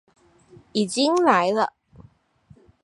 [0.71, 1.73] 已經來了！